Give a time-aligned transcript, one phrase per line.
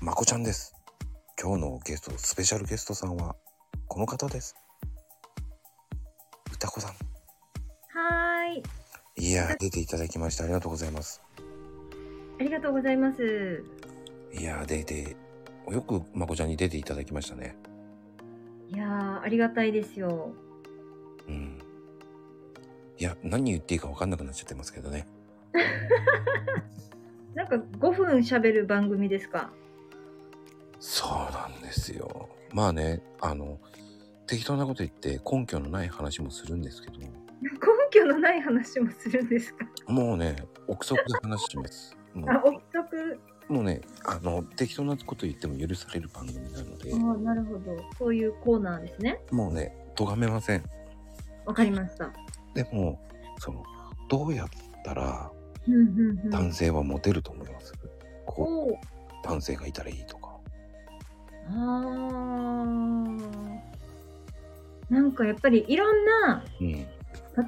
[0.00, 0.74] まこちゃんです。
[1.40, 3.36] 今日のゲスト、スペシャルゲストさんは、
[3.86, 4.54] この方です。
[6.52, 6.92] 歌子さん。
[6.92, 9.28] はーい。
[9.28, 11.20] いやー、出ていただきましてありがとうございます。
[12.38, 13.62] ありがとうございます。
[14.32, 15.16] いやー、出て、
[15.70, 17.56] よくまこちゃんに出ていただきましたね。
[18.72, 20.32] いやー、ありがたいですよ。
[21.28, 21.58] うん。
[22.98, 25.06] いや、何言っていいか分かんなくなっちゃってますけどね。
[27.34, 29.52] なんか5分喋る番組ですか？
[30.80, 32.28] そうなんですよ。
[32.52, 33.58] まあね、あの、
[34.26, 37.08] 適当なこと言って根拠のない話もするんですけど、 根
[37.90, 39.66] 拠のない話もするんですか？
[39.88, 41.96] もうね、憶測で話します。
[42.14, 43.20] もあ、憶測？
[43.48, 47.76] うもうね、あの、適当なこと言っても許される番組なので、あなるほど。
[47.98, 49.20] そういうコーナーですね。
[49.32, 50.64] もうね、咎めません。
[51.44, 52.12] わかりました。
[52.54, 53.00] でも、
[53.38, 53.62] その、
[54.08, 54.48] どうやっ
[54.84, 55.32] たら。
[56.30, 57.72] 男性はモテると思います、
[58.26, 60.16] こう、男性がいたらいいと
[64.88, 66.86] なんかやっぱりいろんな、うん。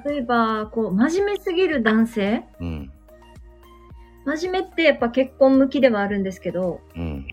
[0.05, 2.91] 例えば、こう、真面目すぎる男性うん。
[4.25, 7.27] 真面目ってやっぱ結婚向きではあるんですけど、うん。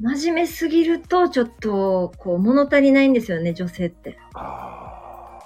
[0.00, 4.18] 真面目すぎるとちょっと、こう、物足りないんですよね、女性って。
[4.34, 5.38] あ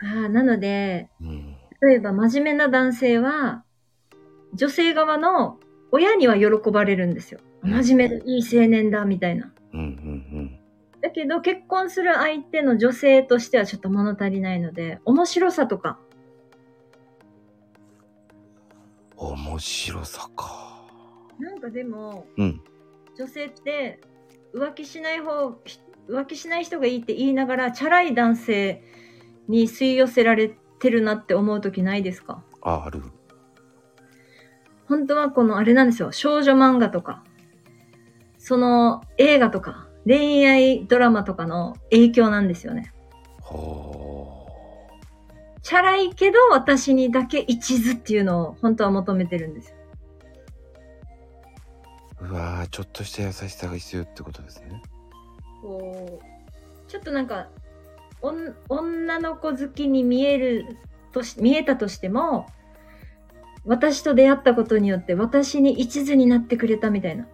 [0.00, 0.28] あ。
[0.28, 1.56] なので、うん。
[1.80, 3.64] 例えば真面目な男性は、
[4.54, 5.58] 女性側の
[5.92, 7.40] 親には喜ばれるんですよ。
[7.62, 9.52] 真面目でいい青年だ、みたいな。
[9.72, 10.58] うんうん
[11.02, 15.98] だけど、結婚する相手の女性としてはちょっと物足りないので、面白さとか、
[19.18, 19.28] うん。
[19.28, 20.86] 面白さか。
[21.38, 22.60] なんかでも、うん。
[23.16, 24.00] 女性って
[24.54, 28.82] 浮気しない方、ひ浮気しない人がいいって言いながら、チャラい男性
[29.48, 32.42] に吸い寄せられてるなって思う時ないですか？
[32.62, 33.02] あ、ある。
[34.88, 36.10] 本当はこのあれなんですよ。
[36.10, 37.22] 少女漫画とか、
[38.46, 42.92] その映画とか、恋愛ドラマとかの影響なんですよね。
[43.40, 44.46] ほ
[45.62, 49.74] チャラいけど私にだけ一途っていうのを本当は求めてるんです。
[52.20, 54.80] うわーちょっとした優しさが必要ってことですね。
[55.60, 57.48] こう、ちょっとなんか、
[58.22, 60.76] おん女の子好きに見える
[61.10, 62.46] とし、見えたとしても、
[63.64, 67.26] 私と出会ったことによって私に一途になってくれたみたいな。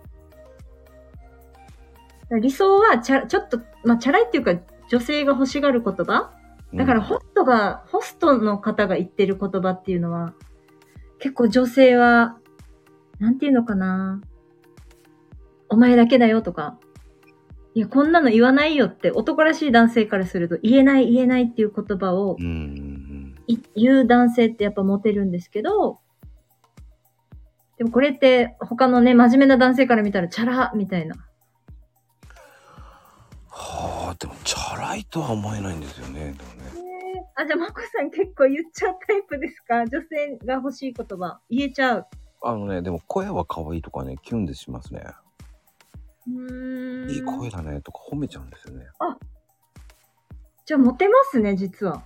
[2.40, 4.54] 理想はチャ、ちょっと、まあ、チャラいっていうか、
[4.88, 6.32] 女性が欲しがる言葉？
[6.74, 10.34] だからホストが、ホストの方が言ってる言葉っていうのは、
[11.18, 12.38] 結構女性は、
[13.18, 14.20] なんていうのかな？
[15.68, 16.78] お前だけだよとか、
[17.74, 26.00] いや、こんなの言わないよって男らしい男性からすると言えない言えないっていう言葉を言う男性ってやっぱモテるんですけど、
[27.78, 31.16] でもこれって他のね、真面目な男性から見たらチャラみたいな。
[33.54, 36.32] はあ、でもチャラいとは思えないんですよね。
[36.32, 36.72] でもね。
[37.36, 39.82] あ、じゃあ、まこさん結構言っちゃうタイプですか？
[39.82, 41.38] 女性が欲しい言葉。
[41.50, 42.06] 言えちゃう。
[42.42, 45.04] あのね、でも声は可愛いとかね、キュンでしますね。
[46.26, 47.10] うーん。
[47.10, 48.86] いい声だねとか褒めちゃうんですよね。
[50.64, 52.02] じゃあ、モテますね、実は。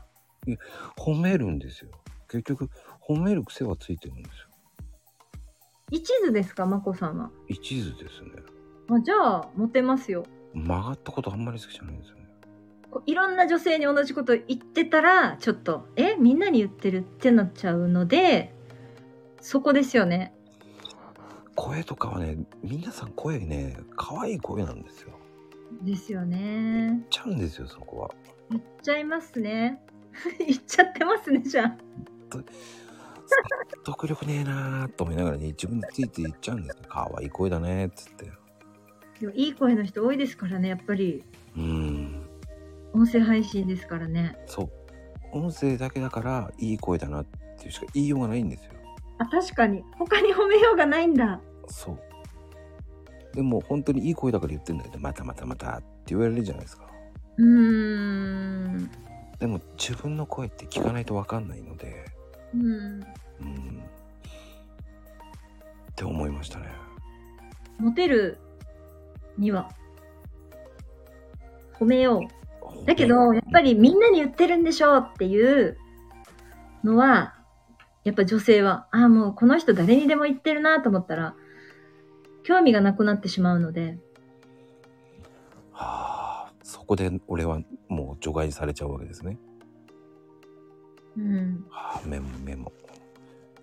[0.99, 1.91] 褒めるんですよ。
[2.29, 2.71] 結局、
[3.01, 4.49] 褒める癖はついてるんですよ。
[5.93, 7.31] 一途ですかまこさんは？
[7.47, 8.31] 一途ですね。
[8.91, 10.25] あじゃあ、モテますよ。
[10.57, 12.27] 曲がったことあんまり好きじゃないんですよね。
[12.91, 18.55] こういろんな女性に同じこと言ってたら、ちょっと、えみんなに言ってるってなっちゃうので、
[19.41, 20.33] そこですよね。
[21.55, 25.19] 声とかはね、皆さん声ね、可愛い声なんですよ。
[25.83, 26.89] ですよね。
[26.89, 28.11] 言っちゃうんですよ、そこは。
[28.51, 29.83] 言っちゃいますね。
[30.39, 31.77] 言っちゃってますね、じゃあ。
[32.33, 36.85] 説得力ねえなーと思いながらね、自分について言っちゃうんですよ。
[36.89, 38.46] 可愛い声だねーっつって。
[39.35, 41.23] いい声の人多いですからね、やっぱり。
[41.57, 42.23] うーん。
[42.93, 44.37] 音声配信ですからね。
[44.47, 44.71] そう。
[45.33, 47.25] 音声だけだから、いい声だなっ
[47.59, 48.73] ていうしか言いようがないんですよ。
[49.19, 49.83] あ、確かに。
[49.99, 51.41] 他に褒めようがないんだ。
[51.67, 51.99] そう。
[53.35, 56.87] でも本当にいい声だから言ってんだけど、またまたまたって言われるじゃないですか。
[57.37, 58.91] うーん。
[59.39, 62.05] でも自分の声って聞かないとわかんないので、
[62.55, 62.63] うん。
[62.63, 63.83] うん。
[65.91, 66.67] って思いましたね。
[67.79, 68.39] モテる
[69.39, 69.71] には、
[71.79, 72.21] 褒めよ
[72.83, 72.87] う。
[72.87, 75.77] だけど、やっぱりみんなに言ってるんでしょうっていう
[76.85, 77.35] のは、
[78.05, 81.35] やっぱ女性は、ああ、もうこの人誰にでも言ってるなと思ったら、
[82.45, 83.99] 興味がなくなってしまうので、
[85.73, 89.39] はあ、そこで俺はもう除外されちゃうわけですね。
[91.17, 91.67] うん。
[91.69, 92.73] はあ、メモメモ。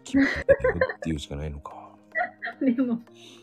[0.03, 1.95] 君だけどっていうしかないのか。
[2.61, 3.42] でも、そそうですね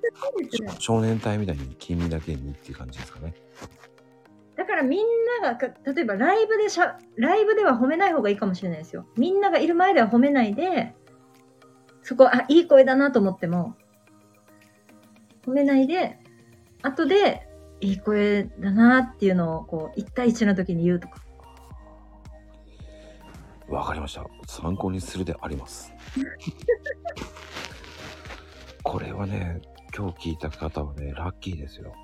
[0.78, 3.34] 少年隊みたいに君だけにっていう感じですかね。
[4.56, 5.06] だからみん
[5.42, 9.06] ながか、例えばライブでしゃ、ライブでは褒めない方がいいかもしれないですよ。
[9.16, 10.94] みんながいる前では褒めないで、
[12.02, 13.76] そこ、あ、いい声だなと思っても、
[15.46, 16.18] 褒めないで、
[16.82, 17.48] 後で、
[17.80, 21.20] いい声だなっていうのを、こう、一対一の時に言うとか。
[23.68, 24.24] わかりました。
[24.46, 25.92] 参考にするであります。
[28.82, 29.60] これはね、
[29.96, 31.94] 今日聞いた方はね、ラッキーですよ。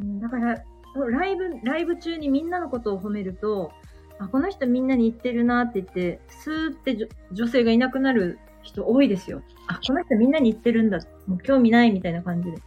[0.00, 0.64] うんだから、
[1.10, 3.72] ライブ、ライブ中にみんなのことを褒めると、
[4.18, 9.42] あ、この人みんなに言ってるなって言って、スーって女性がいなくなる人多いですよ。
[9.66, 11.00] あ、この人みんなに言ってるんだ。
[11.26, 12.58] もう興味ないみたいな感じで。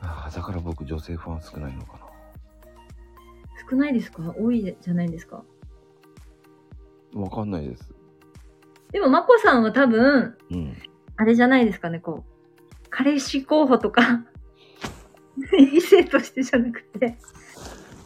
[0.00, 1.98] ああ、だから僕女性ファン少ないのかな。
[3.68, 4.34] 少ないですか？
[4.38, 5.42] 多いじゃないですか？
[7.14, 7.92] わかんないです。
[8.92, 10.76] でも、まこさんは多分、うん。
[11.16, 12.32] あれじゃないですかね、こう。
[12.90, 14.24] 彼氏候補とか、
[15.58, 17.16] 異性としてじゃなくて、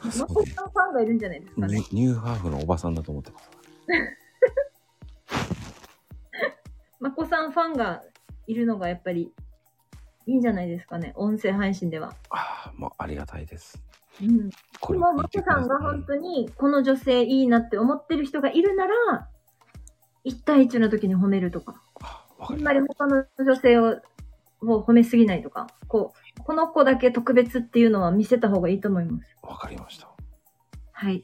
[0.03, 2.13] まそうこさんファンがいるんじゃないですかねニュ。
[2.13, 3.51] ーハーフのおばさんだと思ってます。
[7.01, 8.03] まこさんファンが
[8.47, 9.33] いるのがやっぱり
[10.27, 12.15] いいんじゃないですかね、音声配信では。
[12.31, 13.83] ああ、もうありがたいです。
[14.21, 14.51] うん。
[14.81, 19.29] これでも、まこさんが本当にこの女性いいなって思ってる人がいるなら、
[20.25, 21.83] 一対一の時に褒めるとか、
[22.39, 24.01] あんまり他の女性を
[24.63, 29.37] を褒めすぎないとか、こう、この子だけ特別っていうのは見せた方がいいと思います。
[29.43, 29.49] た。
[29.49, 30.09] わかりました。
[30.93, 31.19] はい。
[31.19, 31.23] っ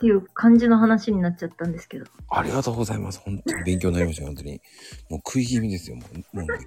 [0.00, 2.06] ていう感じの話になっちゃったんですけど。
[2.30, 3.20] ありがとうございます。
[3.20, 4.60] 本当に勉強になりましたよ、本当に。
[5.08, 6.36] もう食い気味ですよ、もう。
[6.36, 6.58] もうね、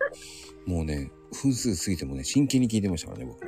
[0.66, 3.40] もうね分数過ぎてもね、真剣に聞いてましたからね、僕。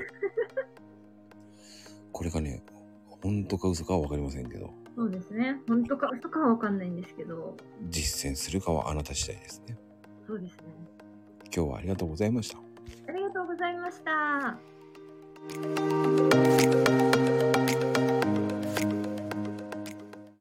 [2.11, 2.63] これがね、
[3.21, 5.59] 本当か嘘かはわかりませんけど、そうですね。
[5.67, 7.57] 本当か嘘かはわかんないんですけど、
[7.89, 9.77] 実践するかはあなた次第ですね。
[10.25, 10.63] そうですね。
[11.55, 12.57] 今日はありがとうございました。
[13.07, 14.57] ありがとうございました。